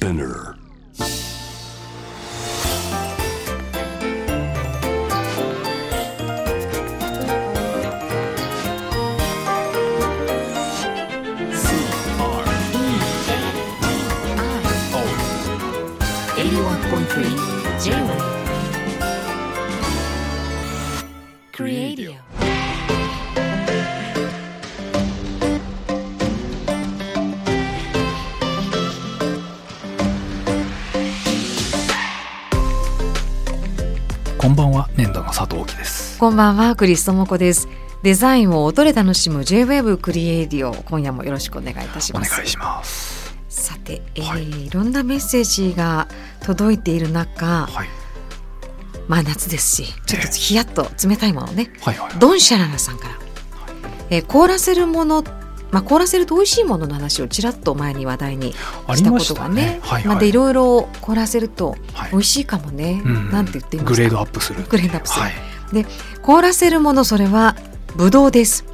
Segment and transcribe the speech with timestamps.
[0.00, 0.59] Spinner.
[36.20, 37.66] こんばんは、クリストモコです。
[38.02, 42.36] デザインを音で楽しむ J-Wave クリエイディオ、今夜もよろしくお願いいたしおます。
[42.36, 43.34] 願いします。
[43.48, 44.66] さて、えーはい。
[44.66, 46.08] い、ろんなメッセージが
[46.42, 47.88] 届いている中、はい。
[49.08, 51.72] まあ夏ですし、ちょっとヒヤッと冷たいものね。
[51.80, 52.12] はいはい。
[52.18, 53.14] ドンシャララさんから、
[54.10, 55.24] えー凍らせるもの、
[55.70, 60.04] まあ凍らせると美味しいものの話をちらっと前に話題にしたこましたねとがね、はいはい。
[60.04, 62.10] まあでいろいろ凍らせるとはい。
[62.10, 63.30] 美味しいかもね、うん。
[63.30, 63.94] なんて言っていました。
[63.94, 65.22] グレードアップするグレードアップする。
[65.22, 65.32] はい
[66.22, 67.56] 凍らせるものそれは
[67.96, 68.64] ブドウです。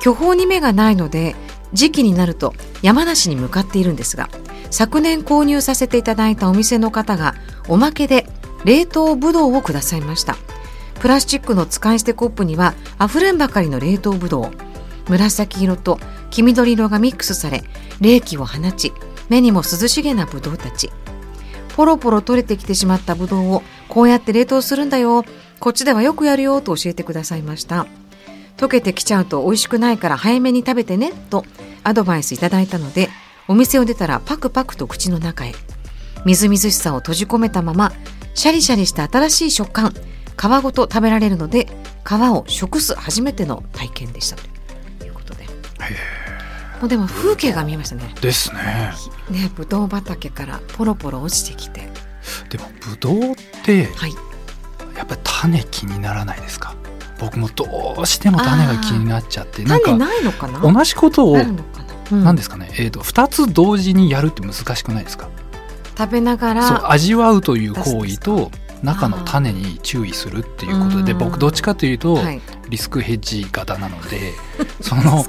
[0.00, 1.34] 巨峰に目がないので
[1.72, 4.28] 時期になると山梨に向かっているんですが
[4.70, 7.34] 昨年購入させていただいたお店の方が
[7.68, 8.26] おまけで
[8.64, 10.36] 冷凍ブドウをくださいました。
[11.00, 14.50] プラスチックの使い捨てコップにはあふれんばかりの冷凍ブドウ
[15.08, 15.98] 紫色と
[16.30, 17.62] 黄緑色がミックスされ
[18.00, 18.92] 冷気を放ち
[19.28, 20.90] 目にも涼しげなブドウたち。
[21.76, 25.24] ポロポロ取れてきてしまったブドウをこうやって冷凍するんだよ
[25.60, 27.86] こっちではよくやるよと教えてくださいました。
[28.56, 31.44] 溶けてきちゃうと美味しくないから早めに食べてねと
[31.82, 33.08] アドバイスいただいたので
[33.48, 35.52] お店を出たらパクパクと口の中へ。
[36.24, 37.92] みずみずしさを閉じ込めたまま
[38.34, 41.66] シャリシャリした新しい食感皮ごと食べられるので
[42.04, 44.36] 皮を食す初めての体験でした。
[44.98, 45.44] ということで。
[46.80, 48.14] もうでも風景が見えましたね。
[48.20, 48.92] ですね。
[49.30, 51.88] ねぶどう畑からポロポロ落ちてきて。
[52.48, 54.14] でもブドウってはい
[54.96, 56.74] やっぱり種気にならないですか？
[57.20, 60.60] 僕もどうしても種が気になっちゃってなん種かないのかな？
[60.60, 61.36] 同じことを
[62.10, 65.28] 何ですかね、えー、と2つ同時にやるって難しくないですか？
[65.96, 68.50] 食べながそうら味わうという行為と
[68.82, 72.40] 中の種に注意するっていうことでうん僕どっちかというとはい
[72.74, 74.32] リスクヘッジ型なので
[74.82, 75.24] その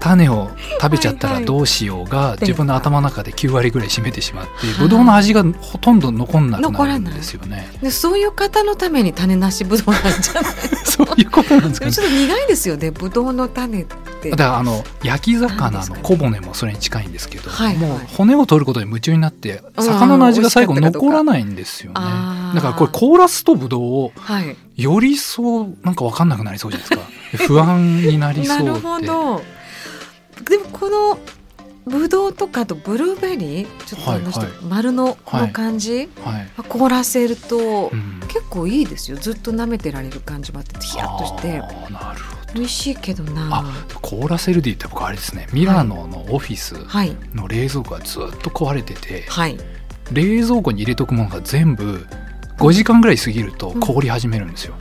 [0.00, 0.50] 種を
[0.80, 7.68] 食べちゃったらどうしようが自分の頭の中で9割ぐらい占めてしまってはいブドウの味がほとんど残んなくなるんですよね。
[7.82, 10.44] でそういう方のために種なしぶどうなんじゃない？
[10.84, 11.92] そういうことなんですかね。
[11.92, 13.86] ちょっと苦いですよねぶどうの種っ
[14.22, 14.30] て。
[14.30, 17.76] だからあの焼き魚の小骨もそれに近いんですけど、はいはい。
[17.76, 22.00] もう骨を取ることに夢中になってうん魚の味が最後残らないんですよね
[22.54, 24.56] だからこれ凍らすとブドウをはい。
[24.76, 27.46] よりそうなんか分かんなくなりそうじゃないですか。
[27.46, 28.64] 不安になりそうって。
[28.64, 29.42] なるほど。
[30.48, 31.18] でもこの
[31.88, 38.20] ぶどうとかあとブルーベリーちょっと話して、はい丸のこはいの感じ、はい、凍らせると、うん。
[38.28, 39.16] 結構いいですよ。
[39.16, 41.58] ずっと舐めてられる感じもあってヒヤッとして。
[41.58, 42.52] あーなるほど。
[42.54, 43.48] 美味しいけどな。
[43.50, 43.64] あ
[44.00, 45.48] 凍らせるで言ったら僕あれですね。
[45.52, 47.16] ミラノのオフィスはい。
[47.34, 49.58] の冷蔵庫がずっと壊れてて、はい。
[50.12, 52.06] 冷蔵庫に入れとくものが全部
[52.58, 54.74] 5時間ぐらい過ぎると凍り始めるんですよ、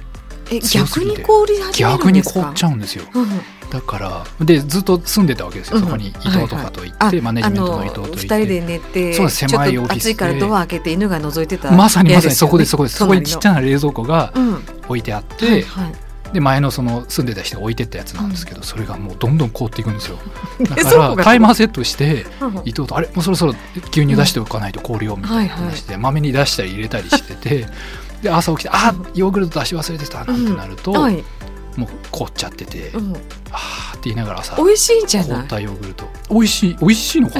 [0.51, 1.17] え逆強すぎて。
[1.17, 2.39] に凍り始める逆んですか？
[2.39, 3.03] に凍っちゃうんですよ。
[3.13, 3.21] うん。
[3.23, 8.17] うんだからでずっと住んでたわけですよ、うんそこに伊藤とかと行って、はいはいマネジメントの伊藤と行って。
[8.19, 9.37] 二人で寝てそうです。
[9.39, 9.99] 狭いオフィスで。
[9.99, 12.71] 暑いからドア開けて犬が覗いてたまさにまさにそこです。
[12.71, 14.63] そこですそこにちっちゃなな冷蔵庫がうん。
[14.87, 15.93] 置いてあって、はいはい
[16.33, 20.17] で前のその住んでた人が置いてったやつなんですけど、それがもうどんどん凍っていくんですよ。
[20.69, 23.07] だ冷からタイマーセットしてうん伊藤と「あれ？
[23.07, 23.55] もうそろそろ
[23.91, 27.67] 牛乳出しておかないと凍るよ」みたいな話でまめに出したり入れたりしてて
[28.21, 30.45] で朝起きて「あヨーグルト出し忘れてた」なん。
[30.45, 31.23] てなると、はい、
[31.77, 33.13] もう凍っちゃっててうん、
[33.51, 35.37] 「あー」って言いながら朝美味しいんじゃない？
[35.39, 36.09] 凍ったヨーグルト。
[36.29, 37.39] 美味しい美味しいのか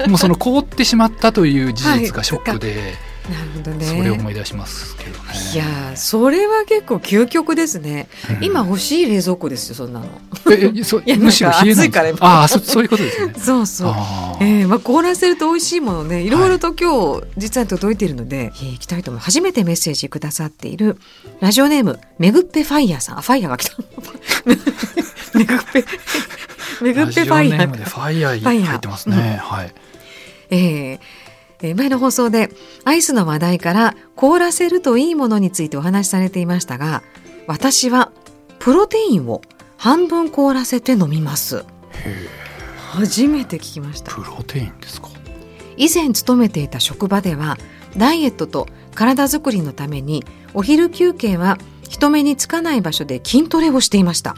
[0.00, 0.06] な？
[0.08, 2.94] もうその凍ってしまったという事実がショックで、
[3.30, 3.84] なるほどね。
[3.84, 5.16] それを思い出しますけどね。
[5.54, 8.08] いやーそれは結構究極ですね、
[8.38, 8.44] うん。
[8.44, 10.06] 今欲しい冷蔵庫ですよそんなの。
[10.50, 12.02] ええそう いやむしろ冷えないか？
[12.02, 12.18] ら今。
[12.20, 13.34] ああそ そういうことですね。
[13.38, 13.94] そうそう。
[14.40, 16.30] えーまあ、凍らせると美味しいものねい。
[16.30, 20.98] ろいろと今日実は届いているので、えー行きたいと思います初めてメッセージくださっている
[21.40, 23.18] ラジオネームめぐっぺファイヤーさん。
[23.18, 23.76] あファイヤーが来た。
[25.34, 25.84] めぐっぺ
[26.82, 27.88] めぐっぺファイヤラジオネームでー。
[27.88, 29.72] ファイヤー入ってますね、はい。
[30.50, 30.98] えー
[31.62, 32.50] えー前の放送で
[32.84, 37.02] アイスの話題から凍らせるといいものについてお話しされていましたが
[37.46, 38.12] 私は
[38.58, 39.42] プロテインを
[39.76, 41.64] 半分凍らせて飲みます。
[42.92, 44.12] 初めて聞きました。
[44.14, 45.08] プロテインですか？
[45.76, 47.56] 以前勤めていた職場では
[47.96, 51.56] ダイエットと体づくりのためにお昼休憩は
[51.88, 54.34] 人目につかない場所で筋トレをしていました。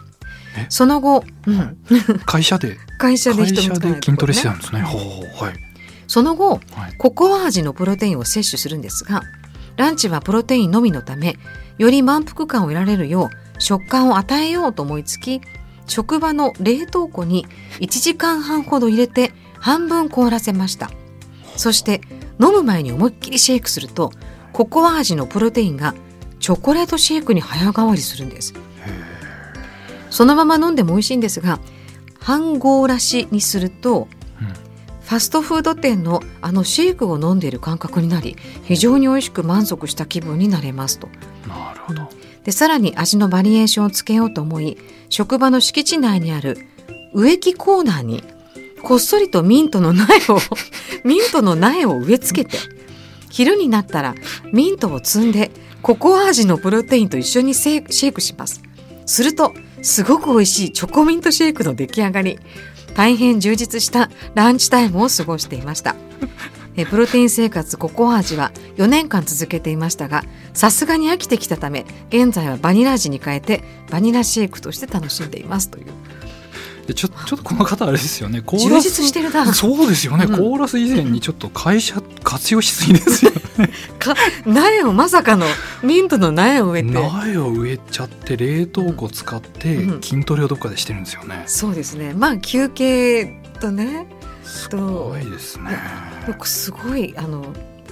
[0.56, 0.66] え？
[0.68, 1.78] その後、うん。
[2.24, 2.76] 会社で？
[2.98, 4.80] 会社で人目につかないで筋トレしてたんですね。
[4.82, 5.71] はい
[6.12, 6.94] その後はい。
[6.98, 9.22] ココア味のプロテインを摂取するんですが
[9.76, 11.36] ランチはプロテインのみのため
[11.78, 15.40] より満腹感を得られるよう食感を与えようと思いつき
[15.86, 17.46] 職場の冷凍庫に
[17.80, 20.90] 1時間半ほど入れて半分凍らせました。
[21.56, 22.02] そして
[22.38, 24.12] 飲む前に思いっきりシェイクすると
[24.52, 25.94] ココア味のプロテインが
[26.40, 28.52] チョコレートシェイクに早変わりするんです。
[30.10, 31.58] そのまま飲んでも美味しいんですが
[32.20, 34.21] 半凍らしにするとうん
[35.12, 41.10] ファストフード店のあのシェイクを飲んでいる感覚になり非常に美味しく満足した気分になれますと。
[41.46, 42.08] なるほど。
[42.44, 44.78] でさらに味のバリエーションをつけようと思い
[45.10, 46.66] 職場の敷地内にある
[47.12, 48.24] 植木コーナーに
[48.82, 50.38] こっそりとミントの苗を
[51.04, 52.56] ミントの苗を植え付けて
[53.28, 54.14] 昼になったら
[54.50, 55.50] ミントを摘んで
[55.82, 58.62] ココア味のプロテインと一緒にシェイクします。
[59.04, 62.38] するとすごく美味しいチョコミントシェイクの出来上がり
[62.94, 65.96] 大変充実したランチタイムを過ごしていました。
[66.76, 70.24] えプロテイン生活ココア味は4年間続けていましたが
[70.54, 75.86] さすがに飽きてきたため現在はバニラ味に変えてバニラシェイクとして楽しんでいますという。
[76.92, 78.42] でちょ ちょっとこの方あれですよね。
[78.42, 79.52] コー充ラス実してるな。
[79.52, 80.36] そうですよね、うん。
[80.36, 83.32] コーラス以前にちょっと会社活用しすぎですよ
[83.98, 84.14] か
[84.46, 85.46] 苗をまさかの
[85.82, 86.90] ミントの苗を植えて。
[86.92, 90.02] 苗を植えちゃって冷凍庫使ってうん。
[90.02, 92.14] 筋トレをどっかでしてるんですよね、そうですね。
[92.16, 94.06] まあ休憩とね
[94.44, 95.70] すごいですね。
[96.44, 97.46] すごいあの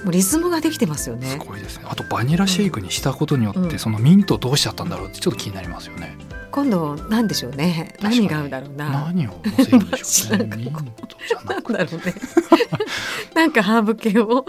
[0.09, 1.85] リズムができてますよすねごいですね。
[1.87, 3.79] あとバニラシェイクにしたことによって、うん。
[3.79, 6.17] そのミントどうしちゃったんだろうってちょっと気になりますよね
[6.51, 7.95] 今度なんでしょうね。
[8.01, 8.89] 何が合うだろうな。
[9.07, 10.45] 何を乗せるんでしょうね。
[11.47, 12.13] なんだろうね。
[13.33, 14.45] なんかハーブ系を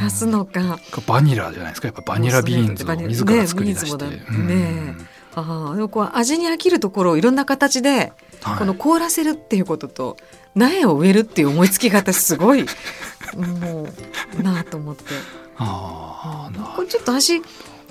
[0.00, 0.06] うん。
[0.06, 1.88] 足すのか、バニラじゃないですか。
[1.88, 4.46] やっぱバニラビーンズを自ら作り出して、ねうん。
[4.48, 4.94] ね。
[5.34, 8.12] ああでもこう味に飽きるところをいろんな形で
[8.42, 8.58] はい。
[8.58, 10.16] この凍らせるっていうことと
[10.54, 12.64] 苗を植えるっていう思いつきが私すごい
[13.36, 13.86] も
[14.38, 15.04] うなあと思って。
[15.56, 17.42] ああなこれちょっと味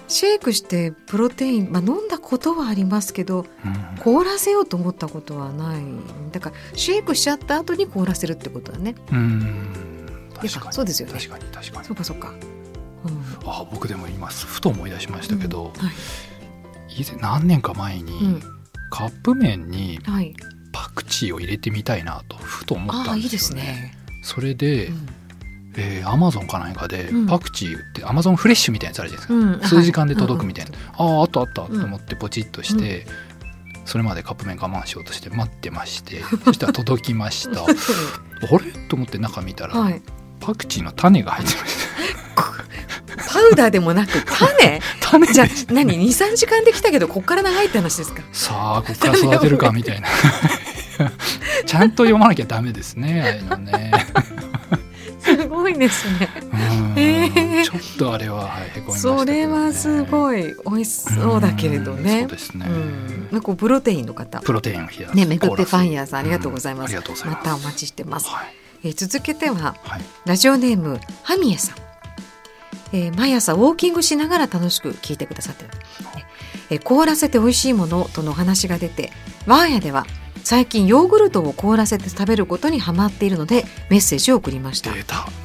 [0.09, 3.97] シェイクしてプロテイン、まあ、飲んだことはありますけどうん。
[4.00, 5.83] 凍らせようと思ったことはない。
[6.31, 8.95] だからシェイクしちゃった後に凍らせるってことだね。
[9.11, 10.19] うん。
[10.35, 10.65] 確かに。
[10.65, 11.13] ぱそうですよね。
[11.13, 11.85] 確かに確かに。
[11.85, 13.50] そうかそうか、うん。
[13.50, 15.71] あ僕でも今ふと思い出しましたけど、は
[16.89, 17.01] い。
[17.01, 18.41] 以前何年か前に、うん。
[18.89, 20.33] カップ麺にはい、
[20.71, 23.29] パクチーを入れてみたいなとふと思っああいいたんでよね。
[23.29, 25.19] ですすね、それで、うん
[25.77, 27.27] えー、アマゾンか何かでうん。
[27.27, 29.33] パクチーってアマゾンフレッシュみたいなやつあるじゃないで
[29.66, 29.81] すか、うん。
[29.81, 33.06] 数時間で届くみたいな、あああったあったとうん思ってポチッとして、
[33.86, 37.63] それまでカップ麺我慢しようとして待ってましてそしたら届きました。
[37.66, 38.71] あれ？
[38.88, 40.01] と思って中見たら、はい、
[40.39, 41.75] パクチーの種が入ってまし
[43.31, 44.80] パウダーでもなく種？
[45.01, 45.10] た。
[45.12, 48.21] 種じゃあで何23時間できたけどこっから長いって話ですか？
[48.31, 50.07] さあここから育てるかみたいな。
[51.66, 53.92] ちゃんと読まなきゃダメですねああいうのね。
[54.42, 54.48] す
[55.71, 56.30] ごいですね。
[56.44, 57.00] うん。
[57.00, 57.63] へー。
[57.63, 63.30] ちょっとあれは、はい、へこみましたけどそねれはすごい美味しそうだけれどうんねそうですね、うん。
[63.31, 64.39] なんプロテインの方。
[64.42, 65.16] プロテインを冷やす。
[65.16, 67.38] ねめぐってファンヤヤーさんありがとうございます、ありがとうございます。
[67.38, 68.54] またお待ちしてます、はい。
[68.86, 70.01] えー続けてははい。
[70.25, 71.75] ラジオネームハミエさん、
[72.94, 75.69] えー毎朝ウォーキングしながら楽しく聞いてくださってる、
[76.71, 79.12] えー凍らせて美味しいものとのお話が出て
[79.48, 80.06] 我が家では
[80.49, 84.89] 最近ヨーグルトを凍らせて食べることにハマっているのでメッセージを送りました。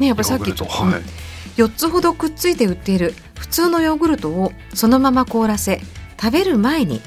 [0.00, 5.82] ねやっぱりさっきはい、4つほどくっついて売っている普通のヨーグルトをそのまま凍らせ
[6.18, 7.02] 食べる前に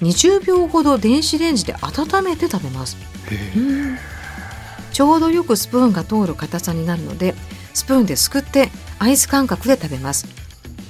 [0.00, 2.96] 20秒ほど電子レンジで温めて食べます。
[4.92, 7.36] ちょうどよくスプーンが通る硬さになるので
[7.74, 10.26] スプーンですくってアイス感覚で食べます。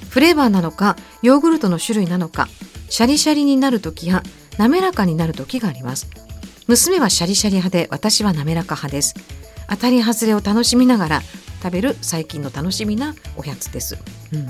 [0.09, 2.49] フレーバーなのかヨーグルトの種類なのか
[2.89, 4.23] シャリシャリになる時や
[4.57, 6.09] 滑らかになる時があります
[6.67, 9.15] 娘はシャリシャリ派で私は滑らか派です。
[9.69, 11.23] 当たり外れを楽しみながら
[11.63, 13.99] 食べる最近の楽しみなおやつです、
[14.33, 14.47] うん、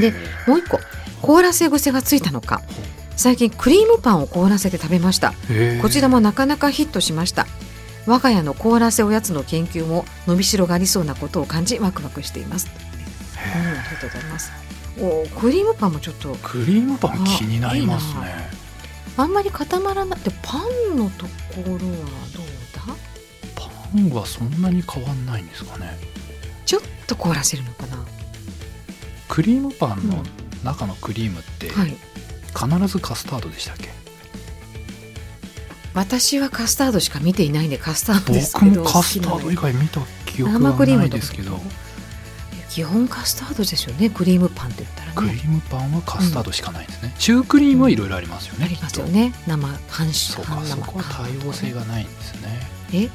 [0.00, 0.12] で
[0.46, 0.80] もう一個
[1.20, 2.62] 凍らせ癖がついたのか。
[3.16, 5.34] 最近クリームパンを凍らせて食べました。
[5.82, 7.46] こちらもなかなかヒットしました。
[8.06, 12.70] 我が家の凍らせおやつの研究も伸びしろがありそうなことを感じワクワクしています、
[13.54, 14.52] うん、ありがとうございます。
[15.00, 16.34] おクリームパンもちょっと。
[16.42, 18.57] クリームパン気になりますね
[19.18, 20.58] あんまり固まらなくてパ
[20.92, 21.30] ンのとこ
[21.66, 21.86] ろはどう
[22.72, 22.82] だ？
[23.54, 25.98] パンはそんなに変わんないんですかね。
[26.64, 27.98] ちょっと凍らせるのかな？
[29.28, 30.22] クリームパンの
[30.64, 31.96] 中のクリームってはい。
[32.48, 33.90] 必ずカスタードでしたっけ、
[35.94, 38.82] 私はカスタードしか見ていないんでカスタードです僕けど。
[38.82, 41.60] もカスタード以外見た記憶はないですけど
[42.78, 44.08] 基本カスタードですよね。
[44.08, 49.34] クリームパンって言ったクリらねームパンはカスタードしかないんですね、シュークリームはいろいろありますよね、ありますよね。
[49.48, 50.42] 生半きっと。
[50.42, 52.60] そう半生かそこは多様性がないんですね。
[52.92, 53.10] え？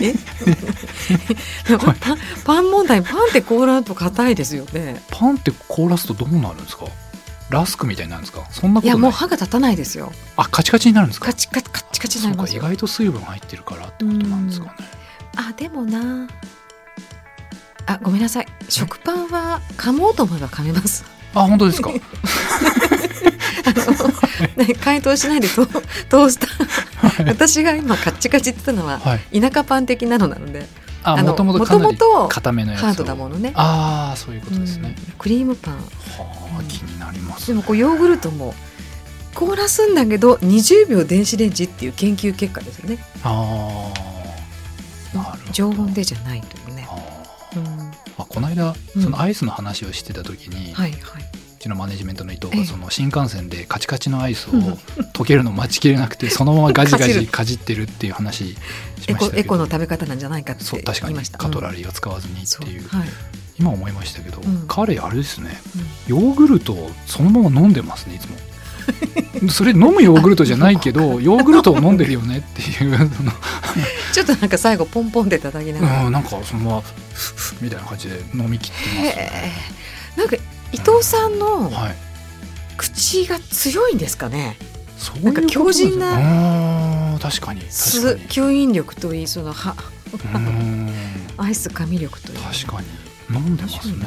[0.00, 0.14] え？
[1.76, 5.02] パンパン問題パンって凍らんと硬いですよね。
[5.10, 6.84] パンって凍らすとどうなるんですか？
[7.50, 8.46] ラスクみたいになるんですか？
[8.52, 8.96] そんなことない。
[8.96, 10.12] いやもう歯が立たないですよ。
[10.36, 11.26] あカチカチになるんですか？
[11.26, 12.62] カチカチカチカチになりますよ。
[12.62, 14.72] 外と水分入ってるからってことなんですかね。
[15.34, 16.28] あでもな
[17.90, 18.46] あごめんなさい。
[18.68, 21.04] 食パンは噛もうと思えば噛めます。
[21.34, 21.90] あ本当ですか？
[24.56, 29.40] ね解凍しないでトトースター私が今カッチカチって言ったのははい。
[29.40, 30.66] 田舎パン的なのなので
[31.02, 31.64] あのあもともと
[32.28, 32.86] か固めのやつを。
[32.86, 33.52] ハードだものね。
[33.54, 35.12] ああそういうことですね、うん。
[35.18, 35.74] クリームパン。
[35.74, 35.80] は
[36.60, 38.54] あ気になりますでもこうヨーグルトも
[39.34, 42.98] 凍らすんだけど20秒電子レンジっていう研究結果ですよね。
[43.24, 43.92] あ
[45.16, 46.79] あ常温でじゃないというね、
[48.40, 49.02] この間うん。
[49.02, 51.00] そのアイスの話をしてた時に、はいはい。
[51.00, 52.60] うちのマネジメントの伊藤ええ。
[52.60, 54.62] がその新幹線でカチカチのアイスをうん。
[55.12, 58.56] 溶けるの待ちきれなくて そのままガジガジかじってるっていう話し
[59.08, 59.36] エコエました。
[59.36, 61.18] けどコの食べ方なんじゃないかってそう確かに。
[61.22, 63.08] カトラリリーを使わずにっていう、はい。
[63.58, 64.64] 今思いましたけど、うん。
[64.66, 65.60] 彼あれですね。
[66.06, 68.36] ヨーグルトをそのまま飲んでますねいつも。
[69.50, 73.10] それ飲むヨーグルトじゃないけど ヨーグルトを飲んでるよねっていう。
[74.12, 76.82] ちょっとなんか最後ポンポンで叩きながら、うんなんかそのまま
[77.60, 79.30] みたいな感じで飲み切ってますへ
[80.16, 80.36] えなんか
[80.72, 81.94] 伊藤さんのはい。
[82.76, 84.56] 口が強いんですかね、
[84.96, 86.18] そういうことなんか強靭な
[87.12, 87.60] な確かに。
[87.62, 89.74] 吸引力といいそのは
[90.34, 90.90] うん。
[91.36, 92.38] アイス噛み力といい。
[92.38, 92.88] 確かに。
[93.36, 94.06] 飲んでますね。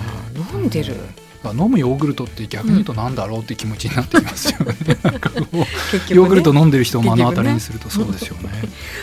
[0.53, 0.95] 飲んでる。
[1.43, 1.59] うん。
[1.59, 4.65] 飲むヨーグルトって逆に言うとなんだろうって気持ちになってきますよね。
[4.65, 5.67] う 結局ね。
[6.09, 8.49] ヨーグルト飲んでる人を目の当たりに結するとそうですよね。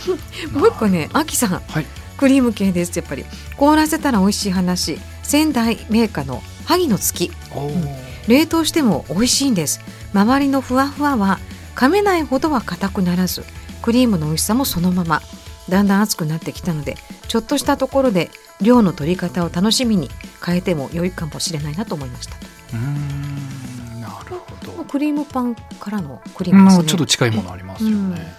[0.52, 1.86] もう一個ねアキさん、はい
[2.20, 2.94] クリーム系です。
[2.98, 3.24] やっぱり
[3.56, 4.98] 凍らせたら美味しい話。
[5.22, 7.32] 仙台メーカーの萩の月。
[7.54, 8.28] おー。
[8.28, 9.80] 冷凍しても美味しいんです。
[10.12, 11.38] 周りのふわふわは
[11.74, 13.42] 噛めないほどは硬くならず
[13.80, 15.22] クリームの美味しさもそのまま。
[15.70, 16.96] だんだん熱くなってきたので
[17.28, 18.28] ちょっとしたところで
[18.60, 20.10] 量の取り方を楽しみに
[20.44, 22.36] 変えても良いかもしれないなと思いました。
[22.36, 24.84] うーんなるほど。
[24.84, 26.84] クリームパンからのクリームですね。
[26.84, 28.36] ちょっと近いものありますよね、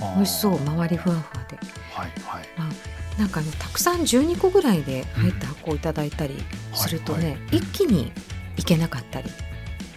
[0.00, 0.14] あー。
[0.16, 0.58] 美味しそう。
[0.58, 1.58] 周りふわふわで
[3.20, 6.34] なんかあのたくさん12個ぐらいで入った箱をいただいたり
[6.72, 8.10] するとね、はいは一気に
[8.56, 9.30] いけなかったり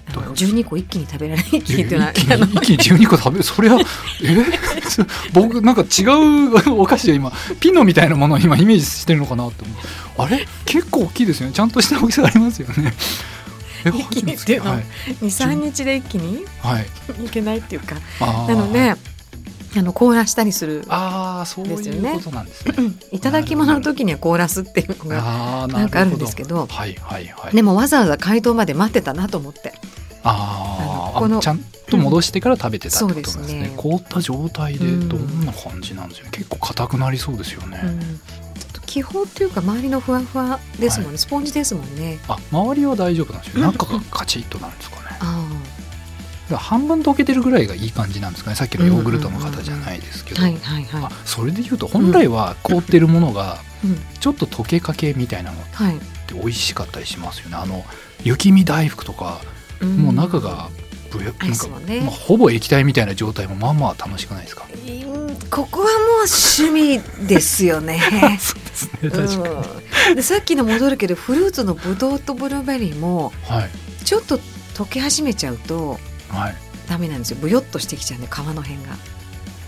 [0.08, 4.90] あのどういうこと？12個一気に食べられないっていうのは一気に一気に12個食べるそれはえ？
[4.90, 9.78] そ 僕なんか違うお菓子が今ピノみたいなものを今イメージしてるのかなって思う。
[10.18, 10.46] あれ？
[10.66, 11.54] 結構大きいですよね。
[11.54, 12.94] ちゃんとした大きさありますよね。
[13.86, 14.84] え一気にっていうのはい、
[15.22, 17.96] 23日で一気にはい、いけないっていうか。
[18.48, 18.96] なので
[19.76, 22.74] あの凍らしたりするああそうですよねいうことなんですね。
[23.12, 26.68] いただき物の時には凍らすっていうのがなんかあるんですけど。
[26.68, 27.56] はいはいはい。
[27.56, 29.74] でもわざわざ解凍まで待ってたなと思って。
[30.24, 33.74] あーあのこのあちゃんと戻してから食べてたってことなんですね,、そうですね。
[33.78, 38.00] 凍った状態でどんな感じなんですよ、結構硬くなりそうですよね、うん。
[38.00, 42.20] ちょっと気泡っていうか周りのふわふわですもんね、スポンジですもんね。
[42.28, 43.64] あ周りは大丈夫なんですよ。
[43.64, 43.72] うん。
[43.74, 45.03] 中がカチッとなるんですかね、
[46.50, 48.56] 半分溶けてるぐらいがいい感じなんですかね。
[48.56, 50.42] さっきのヨーグルトの方じゃないですけど、
[51.26, 53.98] それでいうと本来は凍ってるものがうん。
[54.20, 57.56] ちょっと溶けかけみたいなのっはい、て美味しかったりしますよね。
[57.58, 57.86] あの
[58.24, 59.42] 雪見大福とか
[59.82, 60.70] もう中が
[61.12, 61.46] ぶなんか、
[61.86, 64.66] ねまあ、ほぼ液体みたいな状態もまあまあ楽しくないですか？
[64.88, 65.92] うんここはもう
[66.58, 68.02] 趣味ですよね。
[68.40, 73.70] そうですね確かに、うん、でさっきの戻るけどフルーツのブドウとブルーベリーもはい。
[74.06, 74.38] ちょっと
[74.74, 76.00] 溶け始めちゃうと
[76.34, 76.56] はい。
[76.90, 77.38] ダメなんですよ。
[77.40, 78.98] ブヨっとしてきちゃうんで皮の辺が。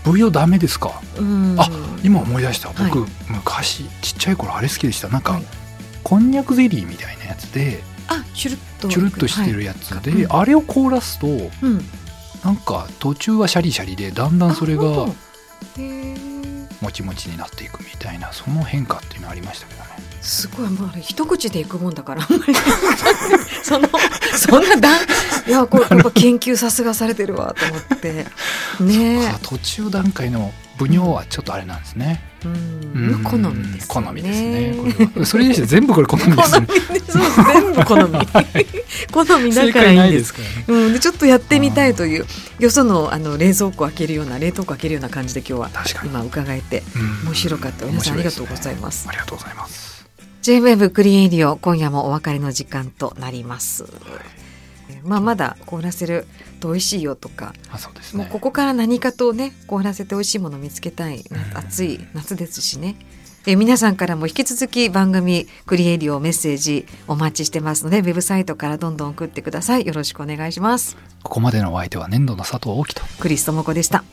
[0.04, 1.00] ブヨダメですか？
[1.18, 1.56] うん。
[1.58, 1.68] あ
[2.04, 2.68] 今思い出した。
[2.68, 5.08] 僕、は昔ちっちゃい頃あれ好きでした。
[5.08, 5.44] なんか、はい。
[6.04, 8.88] こんにゃくゼリーみたいなやつであチュルッと。
[8.88, 10.26] チュルッとしてるやつで、はい。
[10.42, 11.80] あれを凍らすとはいうん、
[12.44, 14.82] なんか途中はシャリシャリでだんだんそれが
[16.80, 19.86] もちもちになっていくみたいなその変化っていうのありましたけどね。
[20.20, 22.54] すごいもうあれ一口でいくもんだからあんまり。
[23.62, 23.88] その
[24.36, 25.04] そんなだん
[25.48, 28.26] いやこれやっぱ研究さすがされてるわと思って。
[28.80, 33.20] ねあ途中段階のブニョはちょっとあれなんですね、え、ううん。
[33.20, 34.74] ん、好みです好みですね。
[34.76, 35.26] これは。
[35.26, 38.18] それにして全部これ好みです全部好み。
[39.12, 40.34] 好みだ正からいいんです。
[40.68, 42.26] うん、でちょっとやってみたいという
[42.58, 45.70] よそのあの冷蔵庫開けるような冷凍庫開けるような感じで今日は
[46.04, 47.26] 今伺えてうん。
[47.28, 49.06] 面白かった皆さんありがとうございます。
[49.08, 49.96] ありがとうございます。
[50.46, 53.84] J-WEB クリエイディオ今夜もお別れの時間となります、
[55.02, 56.26] まあまだ凍らせる
[56.60, 58.24] と美味しいよとか、あそうですね。
[58.24, 62.96] もうここから何かとね凍らせて美味しいものを見つけたい、うん暑い夏ですしね。
[63.46, 69.86] え皆さんからも引き続き番組クリエイディオメッセージお待ちしてますのでウェブサイトからどんどん送ってください。
[69.86, 70.96] よろしくお願いします。
[71.22, 74.04] ここまでのお相手は粘土の佐藤大樹とクリストモコでした